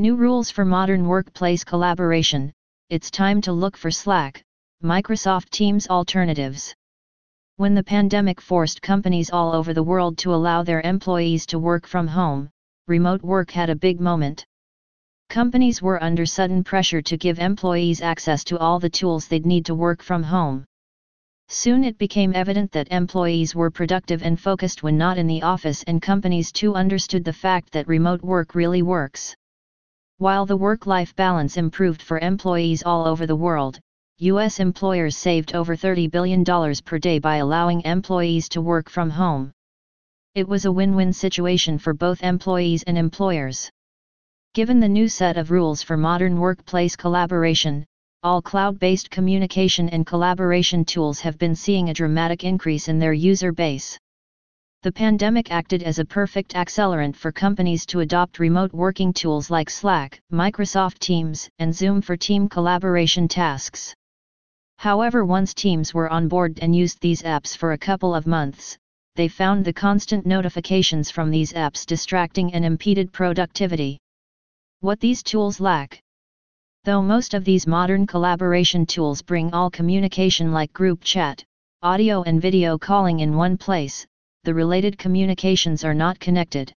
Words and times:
New 0.00 0.14
rules 0.14 0.48
for 0.48 0.64
modern 0.64 1.08
workplace 1.08 1.64
collaboration, 1.64 2.52
it's 2.88 3.10
time 3.10 3.40
to 3.40 3.52
look 3.52 3.76
for 3.76 3.90
Slack, 3.90 4.40
Microsoft 4.80 5.50
Teams 5.50 5.88
alternatives. 5.88 6.72
When 7.56 7.74
the 7.74 7.82
pandemic 7.82 8.40
forced 8.40 8.80
companies 8.80 9.30
all 9.30 9.52
over 9.52 9.74
the 9.74 9.82
world 9.82 10.16
to 10.18 10.32
allow 10.32 10.62
their 10.62 10.82
employees 10.82 11.46
to 11.46 11.58
work 11.58 11.84
from 11.84 12.06
home, 12.06 12.48
remote 12.86 13.24
work 13.24 13.50
had 13.50 13.70
a 13.70 13.74
big 13.74 14.00
moment. 14.00 14.46
Companies 15.30 15.82
were 15.82 16.00
under 16.00 16.24
sudden 16.24 16.62
pressure 16.62 17.02
to 17.02 17.16
give 17.16 17.40
employees 17.40 18.00
access 18.00 18.44
to 18.44 18.58
all 18.60 18.78
the 18.78 18.88
tools 18.88 19.26
they'd 19.26 19.46
need 19.46 19.66
to 19.66 19.74
work 19.74 20.00
from 20.00 20.22
home. 20.22 20.64
Soon 21.48 21.82
it 21.82 21.98
became 21.98 22.36
evident 22.36 22.70
that 22.70 22.92
employees 22.92 23.56
were 23.56 23.68
productive 23.68 24.22
and 24.22 24.38
focused 24.38 24.84
when 24.84 24.96
not 24.96 25.18
in 25.18 25.26
the 25.26 25.42
office 25.42 25.82
and 25.88 26.00
companies 26.00 26.52
too 26.52 26.76
understood 26.76 27.24
the 27.24 27.32
fact 27.32 27.72
that 27.72 27.88
remote 27.88 28.22
work 28.22 28.54
really 28.54 28.82
works. 28.82 29.34
While 30.20 30.46
the 30.46 30.56
work-life 30.56 31.14
balance 31.14 31.56
improved 31.56 32.02
for 32.02 32.18
employees 32.18 32.82
all 32.82 33.06
over 33.06 33.24
the 33.24 33.36
world, 33.36 33.78
U.S. 34.18 34.58
employers 34.58 35.16
saved 35.16 35.54
over 35.54 35.76
$30 35.76 36.10
billion 36.10 36.44
per 36.84 36.98
day 36.98 37.20
by 37.20 37.36
allowing 37.36 37.82
employees 37.82 38.48
to 38.48 38.60
work 38.60 38.90
from 38.90 39.10
home. 39.10 39.52
It 40.34 40.48
was 40.48 40.64
a 40.64 40.72
win-win 40.72 41.12
situation 41.12 41.78
for 41.78 41.94
both 41.94 42.24
employees 42.24 42.82
and 42.82 42.98
employers. 42.98 43.70
Given 44.54 44.80
the 44.80 44.88
new 44.88 45.08
set 45.08 45.36
of 45.36 45.52
rules 45.52 45.84
for 45.84 45.96
modern 45.96 46.40
workplace 46.40 46.96
collaboration, 46.96 47.86
all 48.24 48.42
cloud-based 48.42 49.12
communication 49.12 49.88
and 49.88 50.04
collaboration 50.04 50.84
tools 50.84 51.20
have 51.20 51.38
been 51.38 51.54
seeing 51.54 51.90
a 51.90 51.94
dramatic 51.94 52.42
increase 52.42 52.88
in 52.88 52.98
their 52.98 53.12
user 53.12 53.52
base. 53.52 53.96
The 54.82 54.92
pandemic 54.92 55.50
acted 55.50 55.82
as 55.82 55.98
a 55.98 56.04
perfect 56.04 56.54
accelerant 56.54 57.16
for 57.16 57.32
companies 57.32 57.84
to 57.86 57.98
adopt 57.98 58.38
remote 58.38 58.72
working 58.72 59.12
tools 59.12 59.50
like 59.50 59.68
Slack, 59.68 60.20
Microsoft 60.32 61.00
Teams, 61.00 61.50
and 61.58 61.74
Zoom 61.74 62.00
for 62.00 62.16
team 62.16 62.48
collaboration 62.48 63.26
tasks. 63.26 63.92
However 64.76 65.24
once 65.24 65.52
teams 65.52 65.92
were 65.92 66.08
on 66.08 66.28
board 66.28 66.60
and 66.62 66.76
used 66.76 67.00
these 67.00 67.22
apps 67.22 67.56
for 67.56 67.72
a 67.72 67.78
couple 67.78 68.14
of 68.14 68.28
months, 68.28 68.78
they 69.16 69.26
found 69.26 69.64
the 69.64 69.72
constant 69.72 70.24
notifications 70.24 71.10
from 71.10 71.32
these 71.32 71.52
apps 71.54 71.84
distracting 71.84 72.54
and 72.54 72.64
impeded 72.64 73.12
productivity. 73.12 73.98
What 74.78 75.00
these 75.00 75.24
tools 75.24 75.58
lack 75.58 76.00
Though 76.84 77.02
most 77.02 77.34
of 77.34 77.44
these 77.44 77.66
modern 77.66 78.06
collaboration 78.06 78.86
tools 78.86 79.22
bring 79.22 79.52
all 79.52 79.70
communication 79.70 80.52
like 80.52 80.72
group 80.72 81.02
chat, 81.02 81.42
audio 81.82 82.22
and 82.22 82.40
video 82.40 82.78
calling 82.78 83.18
in 83.18 83.36
one 83.36 83.56
place, 83.56 84.06
the 84.44 84.54
related 84.54 84.98
communications 84.98 85.84
are 85.84 85.94
not 85.94 86.18
connected. 86.20 86.72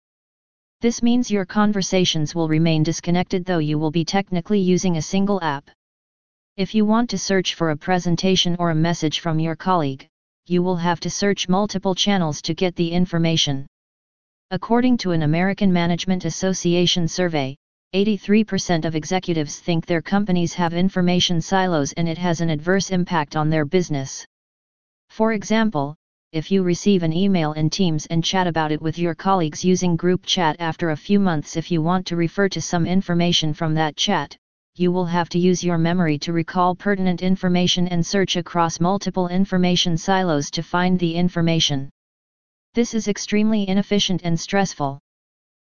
This 0.81 1.03
means 1.03 1.29
your 1.29 1.45
conversations 1.45 2.33
will 2.33 2.47
remain 2.47 2.83
disconnected 2.83 3.45
though 3.45 3.59
you 3.59 3.77
will 3.77 3.91
be 3.91 4.03
technically 4.03 4.59
using 4.59 4.97
a 4.97 5.01
single 5.01 5.41
app. 5.43 5.69
If 6.57 6.73
you 6.73 6.85
want 6.85 7.09
to 7.11 7.17
search 7.17 7.53
for 7.53 7.69
a 7.69 7.77
presentation 7.77 8.55
or 8.59 8.71
a 8.71 8.75
message 8.75 9.19
from 9.19 9.39
your 9.39 9.55
colleague, 9.55 10.07
you 10.47 10.63
will 10.63 10.75
have 10.75 10.99
to 11.01 11.09
search 11.09 11.47
multiple 11.47 11.95
channels 11.95 12.41
to 12.41 12.53
get 12.53 12.75
the 12.75 12.91
information. 12.91 13.67
According 14.49 14.97
to 14.97 15.11
an 15.11 15.21
American 15.21 15.71
Management 15.71 16.25
Association 16.25 17.07
survey, 17.07 17.55
83% 17.93 18.85
of 18.85 18.95
executives 18.95 19.59
think 19.59 19.85
their 19.85 20.01
companies 20.01 20.53
have 20.53 20.73
information 20.73 21.41
silos 21.41 21.93
and 21.93 22.09
it 22.09 22.17
has 22.17 22.41
an 22.41 22.49
adverse 22.49 22.89
impact 22.89 23.35
on 23.35 23.49
their 23.49 23.65
business. 23.65 24.25
For 25.09 25.33
example, 25.33 25.95
if 26.33 26.49
you 26.49 26.63
receive 26.63 27.03
an 27.03 27.11
email 27.11 27.51
in 27.53 27.69
Teams 27.69 28.05
and 28.05 28.23
chat 28.23 28.47
about 28.47 28.71
it 28.71 28.81
with 28.81 28.97
your 28.97 29.13
colleagues 29.13 29.65
using 29.65 29.97
group 29.97 30.25
chat 30.25 30.55
after 30.59 30.91
a 30.91 30.95
few 30.95 31.19
months 31.19 31.57
if 31.57 31.69
you 31.69 31.81
want 31.81 32.07
to 32.07 32.15
refer 32.15 32.47
to 32.47 32.61
some 32.61 32.85
information 32.85 33.53
from 33.53 33.73
that 33.73 33.97
chat, 33.97 34.37
you 34.75 34.93
will 34.93 35.05
have 35.05 35.27
to 35.27 35.37
use 35.37 35.61
your 35.61 35.77
memory 35.77 36.17
to 36.17 36.31
recall 36.31 36.73
pertinent 36.73 37.21
information 37.21 37.85
and 37.89 38.05
search 38.05 38.37
across 38.37 38.79
multiple 38.79 39.27
information 39.27 39.97
silos 39.97 40.49
to 40.49 40.63
find 40.63 40.97
the 40.97 41.13
information. 41.13 41.89
This 42.75 42.93
is 42.93 43.09
extremely 43.09 43.67
inefficient 43.67 44.21
and 44.23 44.39
stressful. 44.39 45.01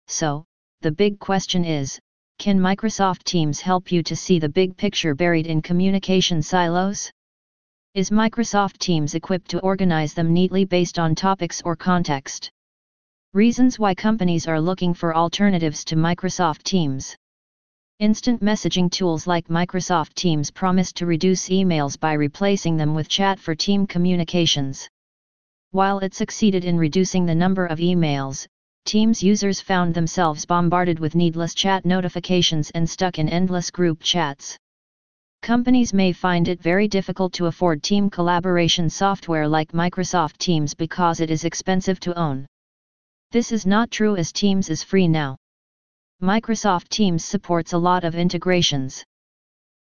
So, 0.06 0.46
the 0.80 0.90
big 0.90 1.18
question 1.18 1.66
is, 1.66 2.00
can 2.38 2.58
Microsoft 2.58 3.24
Teams 3.24 3.60
help 3.60 3.92
you 3.92 4.02
to 4.04 4.16
see 4.16 4.38
the 4.38 4.48
big 4.48 4.74
picture 4.74 5.14
buried 5.14 5.46
in 5.46 5.60
communication 5.60 6.40
silos? 6.40 7.10
Is 7.96 8.10
Microsoft 8.10 8.76
Teams 8.76 9.14
equipped 9.14 9.48
to 9.52 9.60
organize 9.60 10.12
them 10.12 10.34
neatly 10.34 10.66
based 10.66 10.98
on 10.98 11.14
topics 11.14 11.62
or 11.62 11.74
context? 11.74 12.50
Reasons 13.32 13.78
why 13.78 13.94
companies 13.94 14.46
are 14.46 14.60
looking 14.60 14.92
for 14.92 15.16
alternatives 15.16 15.82
to 15.86 15.96
Microsoft 15.96 16.62
Teams. 16.64 17.16
Instant 17.98 18.42
messaging 18.42 18.90
tools 18.90 19.26
like 19.26 19.48
Microsoft 19.48 20.12
Teams 20.12 20.50
promise 20.50 20.92
to 20.92 21.06
reduce 21.06 21.48
emails 21.48 21.98
by 21.98 22.12
replacing 22.12 22.76
them 22.76 22.94
with 22.94 23.08
chat 23.08 23.38
for 23.38 23.54
team 23.54 23.86
communications. 23.86 24.86
While 25.70 26.00
it 26.00 26.12
succeeded 26.12 26.66
in 26.66 26.76
reducing 26.76 27.24
the 27.24 27.34
number 27.34 27.64
of 27.64 27.78
emails, 27.78 28.46
Teams 28.84 29.22
users 29.22 29.62
found 29.62 29.94
themselves 29.94 30.44
bombarded 30.44 30.98
with 30.98 31.14
needless 31.14 31.54
chat 31.54 31.86
notifications 31.86 32.70
and 32.72 32.90
stuck 32.90 33.18
in 33.18 33.30
endless 33.30 33.70
group 33.70 34.02
chats. 34.02 34.58
Companies 35.46 35.94
may 35.94 36.12
find 36.12 36.48
it 36.48 36.60
very 36.60 36.88
difficult 36.88 37.32
to 37.34 37.46
afford 37.46 37.80
team 37.80 38.10
collaboration 38.10 38.90
software 38.90 39.46
like 39.46 39.70
Microsoft 39.70 40.38
Teams 40.38 40.74
because 40.74 41.20
it 41.20 41.30
is 41.30 41.44
expensive 41.44 42.00
to 42.00 42.18
own. 42.18 42.46
This 43.30 43.52
is 43.52 43.64
not 43.64 43.92
true 43.92 44.16
as 44.16 44.32
Teams 44.32 44.70
is 44.70 44.82
free 44.82 45.06
now. 45.06 45.36
Microsoft 46.20 46.88
Teams 46.88 47.24
supports 47.24 47.74
a 47.74 47.78
lot 47.78 48.02
of 48.02 48.16
integrations. 48.16 49.04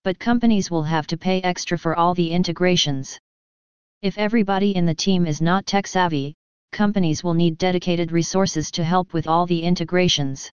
But 0.03 0.19
companies 0.19 0.71
will 0.71 0.85
have 0.85 1.07
to 1.09 1.19
pay 1.19 1.43
extra 1.43 1.77
for 1.77 1.95
all 1.95 2.15
the 2.15 2.31
integrations. 2.31 3.19
If 4.01 4.17
everybody 4.17 4.75
in 4.75 4.87
the 4.87 4.95
team 4.95 5.27
is 5.27 5.43
not 5.43 5.67
tech 5.67 5.87
savvy, 5.87 6.33
companies 6.73 7.23
will 7.23 7.35
need 7.35 7.59
dedicated 7.59 8.13
resources 8.13 8.71
to 8.71 8.83
help 8.83 9.13
with 9.13 9.27
all 9.27 9.45
the 9.45 9.63
integrations. 9.63 10.51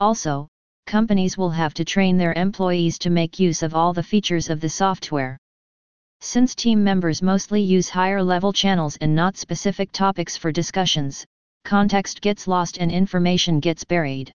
Also, 0.00 0.48
companies 0.86 1.36
will 1.36 1.50
have 1.50 1.74
to 1.74 1.84
train 1.84 2.16
their 2.16 2.32
employees 2.34 2.98
to 3.00 3.10
make 3.10 3.40
use 3.40 3.62
of 3.62 3.74
all 3.74 3.92
the 3.92 4.02
features 4.02 4.48
of 4.48 4.60
the 4.60 4.68
software. 4.68 5.36
Since 6.20 6.54
team 6.54 6.82
members 6.82 7.22
mostly 7.22 7.60
use 7.60 7.88
higher 7.88 8.22
level 8.22 8.52
channels 8.52 8.96
and 9.00 9.14
not 9.14 9.36
specific 9.36 9.92
topics 9.92 10.36
for 10.36 10.50
discussions, 10.52 11.26
context 11.64 12.20
gets 12.20 12.46
lost 12.46 12.78
and 12.78 12.90
information 12.90 13.60
gets 13.60 13.84
buried. 13.84 14.32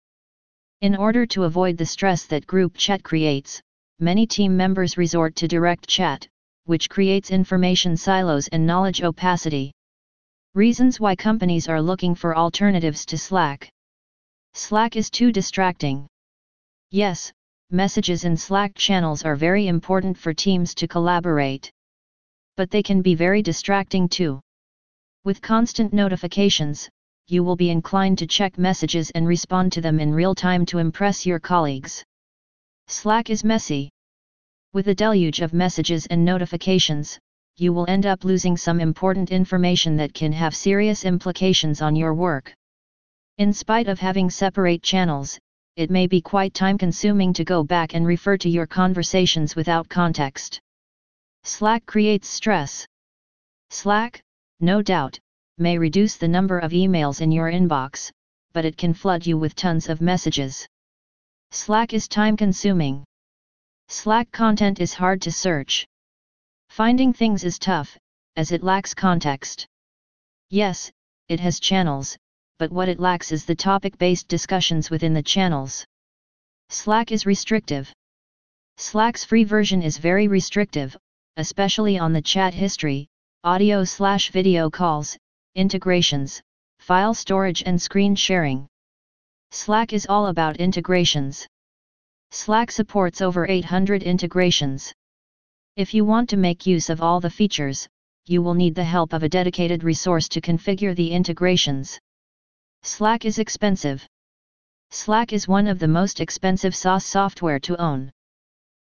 In 0.81 0.95
order 0.95 1.25
to 1.27 1.45
avoid 1.45 1.77
the 1.77 1.85
stress 1.85 2.25
that 2.25 2.45
group 2.45 2.75
chat 2.75 3.01
creates, 3.01 3.61
many 3.99 4.27
team 4.27 4.57
members 4.57 4.97
resort 4.97 5.35
to 5.37 5.47
direct 5.47 5.87
chat, 5.87 6.27
which 6.65 6.89
creates 6.89 7.31
information 7.31 7.95
silos 7.95 8.47
and 8.49 8.67
knowledge 8.67 9.01
opacity. 9.01 9.71
Reasons 10.53 10.99
why 10.99 11.15
companies 11.15 11.69
are 11.69 11.81
looking 11.81 12.13
for 12.13 12.37
alternatives 12.37 13.05
to 13.05 13.17
Slack. 13.17 13.69
Slack 14.53 14.97
is 14.97 15.09
too 15.09 15.31
distracting. 15.31 16.07
Yes, 16.93 17.31
messages 17.69 18.25
in 18.25 18.35
Slack 18.35 18.75
channels 18.75 19.23
are 19.23 19.37
very 19.37 19.67
important 19.67 20.17
for 20.17 20.33
teams 20.33 20.75
to 20.75 20.89
collaborate. 20.89 21.71
But 22.57 22.69
they 22.69 22.83
can 22.83 23.01
be 23.01 23.15
very 23.15 23.41
distracting 23.41 24.09
too. 24.09 24.41
With 25.23 25.41
constant 25.41 25.93
notifications, 25.93 26.89
you 27.27 27.45
will 27.45 27.55
be 27.55 27.69
inclined 27.69 28.17
to 28.17 28.27
check 28.27 28.57
messages 28.57 29.09
and 29.11 29.25
respond 29.25 29.71
to 29.71 29.79
them 29.79 30.01
in 30.01 30.13
real 30.13 30.35
time 30.35 30.65
to 30.65 30.79
impress 30.79 31.25
your 31.25 31.39
colleagues. 31.39 32.03
Slack 32.87 33.29
is 33.29 33.45
messy. 33.45 33.89
With 34.73 34.89
a 34.89 34.95
deluge 34.95 35.39
of 35.39 35.53
messages 35.53 36.07
and 36.07 36.25
notifications, 36.25 37.17
you 37.55 37.71
will 37.71 37.85
end 37.87 38.05
up 38.05 38.25
losing 38.25 38.57
some 38.57 38.81
important 38.81 39.31
information 39.31 39.95
that 39.95 40.13
can 40.13 40.33
have 40.33 40.53
serious 40.53 41.05
implications 41.05 41.81
on 41.81 41.95
your 41.95 42.13
work. 42.13 42.53
In 43.37 43.53
spite 43.53 43.87
of 43.87 43.99
having 43.99 44.29
separate 44.29 44.83
channels, 44.83 45.39
it 45.81 45.89
may 45.89 46.05
be 46.05 46.21
quite 46.21 46.53
time 46.53 46.77
consuming 46.77 47.33
to 47.33 47.43
go 47.43 47.63
back 47.63 47.95
and 47.95 48.05
refer 48.05 48.37
to 48.37 48.47
your 48.47 48.67
conversations 48.67 49.55
without 49.55 49.89
context. 49.89 50.61
Slack 51.43 51.87
creates 51.87 52.27
stress. 52.27 52.85
Slack, 53.71 54.21
no 54.59 54.83
doubt, 54.83 55.17
may 55.57 55.79
reduce 55.79 56.17
the 56.17 56.27
number 56.27 56.59
of 56.59 56.71
emails 56.71 57.19
in 57.19 57.31
your 57.31 57.51
inbox, 57.51 58.11
but 58.53 58.63
it 58.63 58.77
can 58.77 58.93
flood 58.93 59.25
you 59.25 59.39
with 59.39 59.55
tons 59.55 59.89
of 59.89 60.01
messages. 60.01 60.67
Slack 61.49 61.93
is 61.93 62.07
time 62.07 62.37
consuming. 62.37 63.03
Slack 63.87 64.31
content 64.31 64.79
is 64.79 64.93
hard 64.93 65.19
to 65.23 65.31
search. 65.31 65.87
Finding 66.69 67.11
things 67.11 67.43
is 67.43 67.57
tough, 67.57 67.97
as 68.35 68.51
it 68.51 68.61
lacks 68.61 68.93
context. 68.93 69.65
Yes, 70.51 70.91
it 71.27 71.39
has 71.39 71.59
channels, 71.59 72.17
but 72.61 72.71
what 72.71 72.87
it 72.87 72.99
lacks 72.99 73.31
is 73.31 73.43
the 73.43 73.55
topic-based 73.55 74.27
discussions 74.27 74.91
within 74.91 75.15
the 75.15 75.23
channels. 75.23 75.83
Slack 76.69 77.11
is 77.11 77.25
restrictive. 77.25 77.91
Slack's 78.77 79.23
free 79.23 79.43
version 79.43 79.81
is 79.81 79.97
very 79.97 80.27
restrictive, 80.27 80.95
especially 81.37 81.97
on 81.97 82.13
the 82.13 82.21
chat 82.21 82.53
history, 82.53 83.07
audio 83.43 83.83
slash 83.83 84.29
video 84.29 84.69
calls, 84.69 85.17
integrations, 85.55 86.39
file 86.77 87.15
storage 87.15 87.63
and 87.65 87.81
screen 87.81 88.13
sharing. 88.13 88.67
Slack 89.49 89.91
is 89.91 90.05
all 90.07 90.27
about 90.27 90.57
integrations. 90.57 91.47
Slack 92.29 92.69
supports 92.69 93.21
over 93.21 93.47
800 93.47 94.03
integrations. 94.03 94.93
If 95.77 95.95
you 95.95 96.05
want 96.05 96.29
to 96.29 96.37
make 96.37 96.67
use 96.67 96.91
of 96.91 97.01
all 97.01 97.21
the 97.21 97.31
features, 97.31 97.87
you 98.27 98.43
will 98.43 98.53
need 98.53 98.75
the 98.75 98.83
help 98.83 99.13
of 99.13 99.23
a 99.23 99.29
dedicated 99.29 99.83
resource 99.83 100.29
to 100.29 100.41
configure 100.41 100.95
the 100.95 101.09
integrations. 101.09 101.99
Slack 102.83 103.25
is 103.25 103.37
expensive. 103.37 104.07
Slack 104.89 105.33
is 105.33 105.47
one 105.47 105.67
of 105.67 105.77
the 105.77 105.87
most 105.87 106.19
expensive 106.19 106.75
SaaS 106.75 107.05
software 107.05 107.59
to 107.59 107.79
own. 107.79 108.11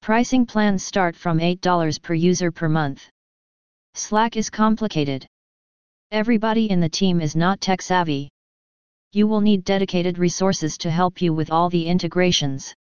Pricing 0.02 0.44
plans 0.44 0.85
start 0.85 1.17
from 1.17 1.38
$8 1.38 2.02
per 2.02 2.14
user 2.14 2.52
per 2.52 2.69
month. 2.69 3.08
Slack 3.94 4.37
is 4.37 4.50
complicated. 4.50 5.26
Everybody 6.11 6.70
in 6.70 6.81
the 6.81 6.88
team 6.88 7.20
is 7.20 7.35
not 7.35 7.61
tech 7.61 7.81
savvy. 7.81 8.29
You 9.12 9.26
will 9.26 9.40
need 9.40 9.64
dedicated 9.64 10.19
resources 10.19 10.76
to 10.79 10.90
help 10.90 11.23
you 11.23 11.32
with 11.32 11.50
all 11.50 11.70
the 11.70 11.87
integrations. 11.87 12.75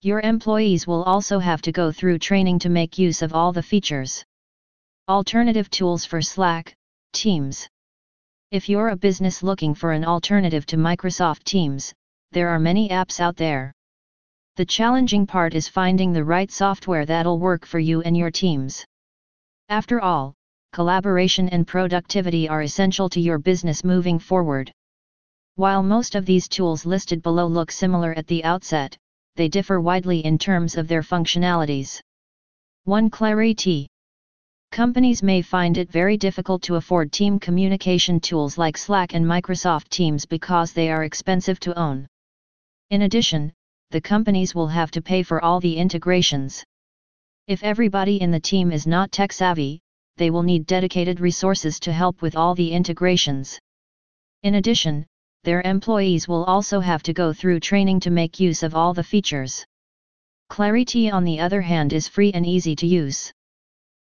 Your 0.00 0.20
employees 0.20 0.86
will 0.86 1.04
also 1.04 1.38
have 1.38 1.60
to 1.62 1.72
go 1.72 1.92
through 1.92 2.18
training 2.18 2.58
to 2.60 2.70
make 2.70 2.98
use 2.98 3.20
of 3.20 3.34
all 3.34 3.52
the 3.52 3.62
features. 3.62 4.24
Alternative 5.08 5.68
tools 5.68 6.06
for 6.06 6.22
Slack, 6.22 6.74
Teams. 7.12 7.68
If 8.52 8.68
you're 8.68 8.90
a 8.90 8.96
business 8.96 9.42
looking 9.42 9.74
for 9.74 9.92
an 9.92 10.04
alternative 10.04 10.66
to 10.66 10.76
Microsoft 10.76 11.44
Teams, 11.44 11.90
there 12.32 12.50
are 12.50 12.58
many 12.58 12.90
apps 12.90 13.18
out 13.18 13.34
there. 13.34 13.72
The 14.56 14.66
challenging 14.66 15.26
part 15.26 15.54
is 15.54 15.68
finding 15.68 16.12
the 16.12 16.22
right 16.22 16.50
software 16.50 17.06
that'll 17.06 17.38
work 17.38 17.64
for 17.64 17.78
you 17.78 18.02
and 18.02 18.14
your 18.14 18.30
teams. 18.30 18.84
After 19.70 20.02
all, 20.02 20.34
collaboration 20.74 21.48
and 21.48 21.66
productivity 21.66 22.46
are 22.46 22.60
essential 22.60 23.08
to 23.08 23.22
your 23.22 23.38
business 23.38 23.84
moving 23.84 24.18
forward. 24.18 24.70
While 25.54 25.82
most 25.82 26.14
of 26.14 26.26
these 26.26 26.46
tools 26.46 26.84
listed 26.84 27.22
below 27.22 27.46
look 27.46 27.70
similar 27.70 28.12
at 28.12 28.26
the 28.26 28.44
outset, 28.44 28.94
they 29.36 29.48
differ 29.48 29.80
widely 29.80 30.26
in 30.26 30.36
terms 30.36 30.76
of 30.76 30.88
their 30.88 31.00
functionalities. 31.00 32.02
1. 32.84 33.08
Clariti. 33.08 33.86
Companies 34.72 35.22
may 35.22 35.42
find 35.42 35.76
it 35.76 35.92
very 35.92 36.16
difficult 36.16 36.62
to 36.62 36.76
afford 36.76 37.12
team 37.12 37.38
communication 37.38 38.18
tools 38.18 38.56
like 38.56 38.78
Slack 38.78 39.12
and 39.12 39.22
Microsoft 39.22 39.90
Teams 39.90 40.24
because 40.24 40.72
they 40.72 40.90
are 40.90 41.04
expensive 41.04 41.60
to 41.60 41.78
own. 41.78 42.06
In 42.88 43.02
addition, 43.02 43.52
the 43.90 44.00
companies 44.00 44.54
will 44.54 44.68
have 44.68 44.90
to 44.92 45.02
pay 45.02 45.22
for 45.22 45.44
all 45.44 45.60
the 45.60 45.76
integrations. 45.76 46.64
If 47.48 47.62
everybody 47.62 48.22
in 48.22 48.30
the 48.30 48.40
team 48.40 48.72
is 48.72 48.86
not 48.86 49.12
tech 49.12 49.34
savvy, 49.34 49.78
they 50.16 50.30
will 50.30 50.42
need 50.42 50.64
dedicated 50.64 51.20
resources 51.20 51.78
to 51.80 51.92
help 51.92 52.22
with 52.22 52.34
all 52.34 52.54
the 52.54 52.72
integrations. 52.72 53.58
In 54.42 54.54
addition, 54.54 55.04
their 55.44 55.60
employees 55.60 56.28
will 56.28 56.44
also 56.44 56.80
have 56.80 57.02
to 57.02 57.12
go 57.12 57.34
through 57.34 57.60
training 57.60 58.00
to 58.00 58.10
make 58.10 58.40
use 58.40 58.62
of 58.62 58.74
all 58.74 58.94
the 58.94 59.04
features. 59.04 59.66
Clariti, 60.48 61.12
on 61.12 61.24
the 61.24 61.40
other 61.40 61.60
hand 61.60 61.92
is 61.92 62.08
free 62.08 62.32
and 62.32 62.46
easy 62.46 62.74
to 62.76 62.86
use. 62.86 63.34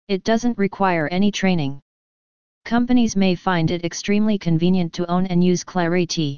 It 0.08 0.24
doesn't 0.24 0.60
require 0.60 1.08
any 1.08 1.32
training. 1.32 1.82
Companies 2.64 3.16
may 3.16 3.34
find 3.34 3.72
it 3.72 3.84
extremely 3.84 4.38
convenient 4.38 4.94
to 4.94 5.10
own 5.10 5.26
and 5.26 5.44
use 5.44 5.64
Clariti. 5.64 6.38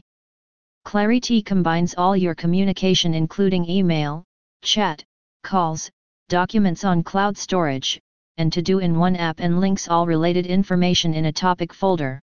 Clariti 0.86 1.44
combines 1.44 1.94
all 1.96 2.16
your 2.16 2.34
communication 2.34 3.14
including 3.14 3.70
email, 3.70 4.24
chat, 4.62 5.04
calls, 5.44 5.92
documents 6.30 6.86
on 6.86 7.04
cloud 7.04 7.38
storage, 7.38 8.00
and 8.38 8.54
to 8.54 8.62
do 8.62 8.80
in 8.80 8.98
one 8.98 9.18
app 9.18 9.42
and 9.42 9.60
links 9.60 9.90
all 9.90 10.08
related 10.08 10.46
information 10.46 11.14
in 11.14 11.26
a 11.26 11.34
topic 11.34 11.74
folder. 11.74 12.22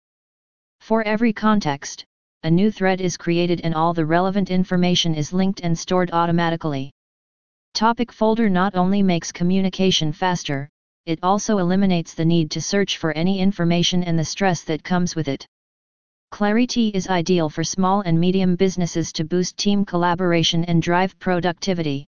For 0.81 1.03
every 1.03 1.35
context, 1.35 2.07
a 2.43 2.51
new 2.51 2.71
thread 2.71 3.03
is 3.03 3.19
created 3.19 3.61
and 3.65 3.75
all 3.75 3.93
the 3.93 4.07
relevant 4.07 4.51
information 4.51 5.15
is 5.15 5.35
linked 5.35 5.61
and 5.61 5.79
stored 5.79 6.11
automatically. 6.11 6.91
Topic 7.75 8.13
folder 8.13 8.49
not 8.49 8.75
only 8.75 9.03
makes 9.03 9.31
communication 9.31 10.11
faster, 10.11 10.71
it 11.07 11.19
also 11.23 11.59
eliminates 11.59 12.15
the 12.15 12.25
need 12.25 12.51
to 12.51 12.61
search 12.61 12.99
for 12.99 13.13
any 13.13 13.41
information 13.41 14.03
and 14.05 14.19
the 14.19 14.25
stress 14.25 14.63
that 14.65 14.83
comes 14.83 15.15
with 15.15 15.29
it. 15.29 15.47
Clariti 16.33 16.91
is 16.95 17.09
ideal 17.09 17.49
for 17.49 17.63
small 17.63 18.01
and 18.01 18.19
medium 18.19 18.57
businesses 18.57 19.13
to 19.13 19.25
boost 19.25 19.57
team 19.57 19.85
collaboration 19.85 20.65
and 20.65 20.83
drive 20.83 21.19
productivity. 21.19 22.07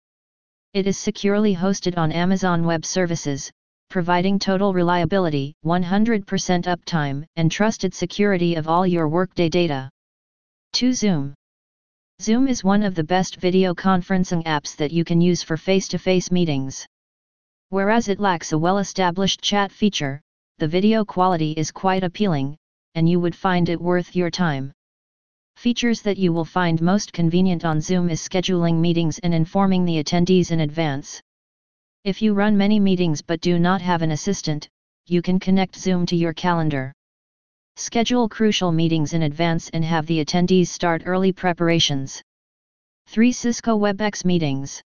It 0.75 0.87
is 0.87 0.99
securely 0.99 1.55
hosted 1.55 1.97
on 1.97 2.13
Amazon 2.13 2.65
Web 2.65 2.85
Services, 2.85 3.51
providing 3.89 4.39
total 4.39 4.73
reliability, 4.73 5.55
100% 5.65 6.25
uptime, 6.25 7.25
and 7.37 7.51
trusted 7.51 7.95
security 7.95 8.55
of 8.55 8.69
all 8.69 8.87
your 8.87 9.09
workday 9.09 9.49
data. 9.49 9.89
2. 10.75 10.93
Zoom 10.93 11.35
Zoom 12.21 12.47
is 12.47 12.63
one 12.63 12.83
of 12.83 12.95
the 12.95 13.03
best 13.03 13.37
video 13.37 13.75
conferencing 13.75 14.45
apps 14.45 14.77
that 14.77 14.93
you 14.93 15.05
can 15.05 15.21
use 15.21 15.43
for 15.43 15.57
face-to-face 15.57 16.29
-face 16.29 16.33
meetings. 16.33 16.87
Whereas 17.71 18.09
it 18.09 18.19
lacks 18.19 18.51
a 18.51 18.59
well-established 18.59 19.41
chat 19.41 19.71
feature, 19.71 20.21
the 20.59 20.67
video 20.67 21.05
quality 21.05 21.53
is 21.53 21.71
quite 21.71 22.03
appealing, 22.03 22.57
and 22.97 23.09
you 23.09 23.21
would 23.21 23.37
find 23.37 23.69
it 23.69 23.81
worth 23.81 24.17
your 24.17 24.29
time. 24.29 24.73
Features 25.55 26.03
that 26.03 26.19
you 26.19 26.33
will 26.33 26.45
find 26.45 26.83
most 26.83 27.13
convenient 27.13 27.65
on 27.65 27.81
Zoom 27.81 28.11
is 28.11 28.21
scheduling 28.21 28.81
meetings 28.81 29.21
and 29.21 29.33
informing 29.33 29.85
the 29.85 30.03
attendees 30.03 30.51
in 30.51 30.59
advance. 30.59 31.21
If 32.03 32.21
you 32.21 32.35
run 32.35 32.57
many 32.57 32.81
meetings 32.81 33.23
but 33.23 33.41
do 33.41 33.57
not 33.61 33.81
have 33.83 34.03
an 34.03 34.11
assistant, 34.11 34.69
you 35.07 35.23
can 35.23 35.39
connect 35.39 35.77
Zoom 35.77 36.07
to 36.07 36.17
your 36.17 36.35
calendar. 36.35 36.93
Schedule 37.77 38.29
crucial 38.29 38.73
meetings 38.73 39.13
in 39.13 39.23
advance 39.23 39.71
and 39.71 39.85
have 39.85 40.07
the 40.07 40.25
attendees 40.25 40.67
start 40.67 41.05
early 41.07 41.31
preparations. 41.31 42.21
3. 43.07 43.31
Cisco 43.31 43.79
WebEx 43.79 44.25
Meetings 44.25 44.83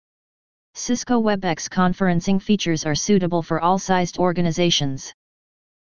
Cisco 0.81 1.21
WebEx 1.21 1.67
conferencing 1.67 2.41
features 2.41 2.85
are 2.85 2.95
suitable 2.95 3.41
for 3.43 3.59
all 3.59 3.77
sized 3.77 4.17
organizations. 4.17 5.13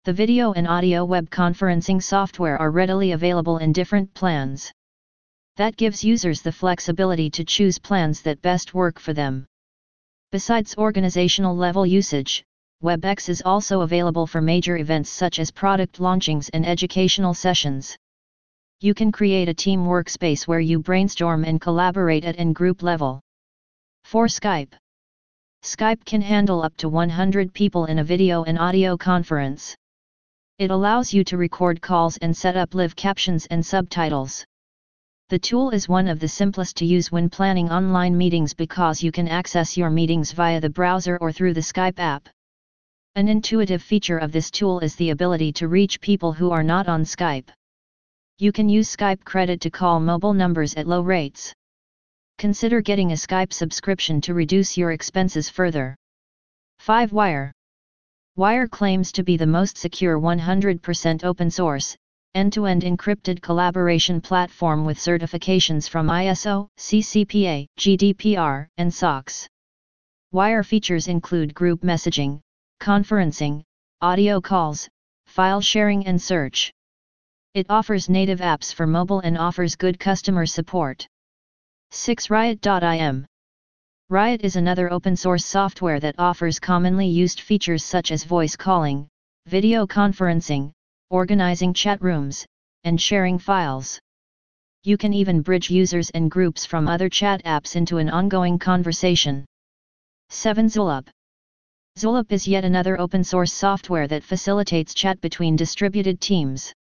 The 0.04 0.12
video 0.12 0.52
and 0.52 0.68
audio 0.68 1.04
web 1.04 1.28
conferencing 1.28 2.00
software 2.00 2.56
are 2.56 2.70
readily 2.70 3.10
available 3.10 3.58
in 3.58 3.72
different 3.72 4.14
plans. 4.14 4.70
That 5.56 5.76
gives 5.76 6.04
users 6.04 6.40
the 6.40 6.52
flexibility 6.52 7.28
to 7.30 7.44
choose 7.44 7.80
plans 7.80 8.22
that 8.22 8.40
best 8.42 8.74
work 8.74 9.00
for 9.00 9.12
them. 9.12 9.44
Besides 10.30 10.76
organizational 10.78 11.56
level 11.56 11.84
usage, 11.84 12.44
WebEx 12.80 13.28
is 13.28 13.42
also 13.44 13.80
available 13.80 14.28
for 14.28 14.40
major 14.40 14.76
events 14.76 15.10
such 15.10 15.40
as 15.40 15.50
product 15.50 15.98
launchings 15.98 16.48
and 16.50 16.64
educational 16.64 17.34
sessions. 17.34 17.96
You 18.80 18.94
can 18.94 19.10
create 19.10 19.48
a 19.48 19.54
team 19.54 19.84
workspace 19.84 20.46
where 20.46 20.60
you 20.60 20.78
brainstorm 20.78 21.42
and 21.42 21.60
collaborate 21.60 22.24
at 22.24 22.36
and 22.36 22.54
group 22.54 22.84
level. 22.84 23.20
For 24.06 24.28
Skype, 24.28 24.72
Skype 25.64 26.04
can 26.04 26.22
handle 26.22 26.62
up 26.62 26.76
to 26.76 26.88
100 26.88 27.52
people 27.52 27.86
in 27.86 27.98
a 27.98 28.04
video 28.04 28.44
and 28.44 28.56
audio 28.56 28.96
conference. 28.96 29.75
It 30.60 30.70
allows 30.70 31.12
you 31.12 31.25
to 31.25 31.36
record 31.36 31.82
calls 31.82 32.16
and 32.18 32.34
set 32.36 32.56
up 32.56 32.72
live 32.76 32.94
captions 32.94 33.46
and 33.46 33.66
subtitles. 33.66 34.44
The 35.28 35.40
tool 35.40 35.70
is 35.70 35.88
one 35.88 36.06
of 36.06 36.20
the 36.20 36.28
simplest 36.28 36.76
to 36.76 36.86
use 36.86 37.10
when 37.10 37.28
planning 37.28 37.68
online 37.68 38.16
meetings 38.16 38.54
because 38.54 39.02
you 39.02 39.10
can 39.10 39.26
access 39.26 39.76
your 39.76 39.90
meetings 39.90 40.30
via 40.30 40.60
the 40.60 40.70
browser 40.70 41.18
or 41.20 41.32
through 41.32 41.54
the 41.54 41.68
Skype 41.72 41.98
app. 41.98 42.28
An 43.16 43.26
intuitive 43.26 43.82
feature 43.82 44.18
of 44.18 44.30
this 44.30 44.52
tool 44.52 44.78
is 44.78 44.94
the 44.94 45.10
ability 45.10 45.52
to 45.54 45.66
reach 45.66 46.00
people 46.00 46.32
who 46.32 46.52
are 46.52 46.62
not 46.62 46.86
on 46.86 47.02
Skype. 47.02 47.48
You 48.38 48.52
can 48.52 48.68
use 48.68 48.94
Skype 48.96 49.25
credit 49.25 49.60
to 49.62 49.70
call 49.70 49.98
mobile 49.98 50.32
numbers 50.32 50.75
at 50.75 50.86
low 50.86 51.00
rates. 51.00 51.52
Consider 52.38 52.83
getting 52.83 53.12
a 53.12 53.14
Skype 53.14 53.50
subscription 53.50 54.21
to 54.21 54.35
reduce 54.35 54.76
your 54.76 54.93
expenses 54.93 55.49
further. 55.49 55.97
5 56.81 57.12
Wire 57.12 57.50
Wire 58.37 58.69
claims 58.69 59.11
to 59.12 59.23
be 59.23 59.38
the 59.38 59.47
most 59.47 59.78
secure 59.78 60.21
100% 60.21 61.25
open 61.25 61.50
source, 61.50 61.97
end-to-end 62.35 62.83
encrypted 62.83 63.40
collaboration 63.40 64.21
platform 64.21 64.85
with 64.85 64.99
certifications 64.99 65.88
from 65.88 66.09
ISO, 66.09 66.69
CCPA, 66.76 67.66
GDPR, 67.78 68.66
and 68.76 68.93
SOX. 68.93 69.49
Wire 70.33 70.62
features 70.62 71.09
include 71.09 71.55
group 71.55 71.81
messaging, 71.81 72.40
conferencing, 72.78 73.62
audio 74.02 74.43
calls, 74.43 74.87
file 75.25 75.62
sharing 75.62 76.07
and 76.07 76.21
search. 76.21 76.71
It 77.55 77.64
offers 77.71 78.11
native 78.11 78.40
apps 78.40 78.75
for 78.75 78.87
mobile 78.87 79.21
and 79.21 79.38
offers 79.38 79.75
good 79.75 79.99
customer 79.99 80.45
support. 80.45 81.09
6 81.98 82.28
Riot.im 82.28 83.24
Riot 84.10 84.42
is 84.42 84.56
another 84.56 84.92
open 84.92 85.16
source 85.16 85.46
software 85.46 85.98
that 85.98 86.14
offers 86.18 86.60
commonly 86.60 87.06
used 87.06 87.40
features 87.40 87.82
such 87.82 88.12
as 88.12 88.22
voice 88.22 88.54
calling, 88.54 89.08
video 89.46 89.86
conferencing, 89.86 90.72
organizing 91.08 91.72
chat 91.72 92.00
rooms, 92.02 92.44
and 92.84 93.00
sharing 93.00 93.38
files. 93.38 93.98
You 94.84 94.98
can 94.98 95.14
even 95.14 95.40
bridge 95.40 95.70
users 95.70 96.10
and 96.10 96.30
groups 96.30 96.66
from 96.66 96.86
other 96.86 97.08
chat 97.08 97.42
apps 97.44 97.76
into 97.76 97.96
an 97.96 98.10
ongoing 98.10 98.58
conversation. 98.58 99.46
7 100.28 100.66
Zulip 100.66 101.08
Zulip 101.98 102.30
is 102.30 102.46
yet 102.46 102.66
another 102.66 103.00
open 103.00 103.24
source 103.24 103.54
software 103.54 104.06
that 104.06 104.22
facilitates 104.22 104.92
chat 104.92 105.18
between 105.22 105.56
distributed 105.56 106.20
teams. 106.20 106.74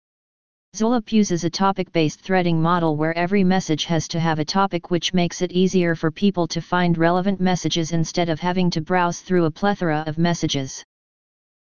Zulip 0.75 1.13
uses 1.13 1.45
a 1.45 1.51
topic-based 1.51 2.23
threading 2.23 2.63
model 2.63 2.97
where 2.97 3.15
every 3.15 3.45
message 3.45 3.85
has 3.85 4.09
to 4.09 4.19
have 4.19 4.39
a 4.39 4.45
topic 4.45 4.91
which 4.91 5.13
makes 5.13 5.43
it 5.43 5.53
easier 5.53 5.95
for 5.95 6.11
people 6.11 6.49
to 6.49 6.63
find 6.63 6.97
relevant 6.97 7.43
messages 7.43 7.93
instead 7.93 8.31
of 8.31 8.41
having 8.41 8.71
to 8.71 8.81
browse 8.81 9.21
through 9.21 9.45
a 9.45 9.51
plethora 9.51 10.03
of 10.07 10.17
messages. 10.17 10.83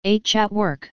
8. 0.03 0.23
Chatwork 0.23 0.89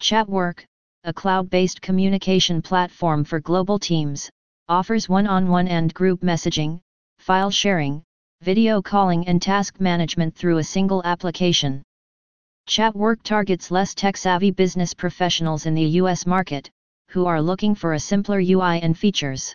Chatwork, 0.00 0.64
a 1.02 1.12
cloud-based 1.12 1.82
communication 1.82 2.62
platform 2.62 3.24
for 3.24 3.40
global 3.40 3.80
teams, 3.80 4.30
offers 4.68 5.08
one-on-one 5.08 5.66
and 5.66 5.92
group 5.92 6.20
messaging, 6.20 6.78
file 7.18 7.50
sharing, 7.50 8.04
video 8.42 8.80
calling 8.80 9.26
and 9.26 9.42
task 9.42 9.80
management 9.80 10.36
through 10.36 10.58
a 10.58 10.64
single 10.64 11.02
application. 11.04 11.82
Chatwork 12.68 13.24
targets 13.24 13.72
less 13.72 13.92
tech-savvy 13.92 14.52
business 14.52 14.94
professionals 14.94 15.66
in 15.66 15.74
the 15.74 15.98
US 16.00 16.26
market, 16.26 16.70
who 17.08 17.26
are 17.26 17.40
looking 17.40 17.74
for 17.74 17.92
a 17.92 18.00
simpler 18.00 18.40
UI 18.40 18.80
and 18.82 18.98
features. 18.98 19.54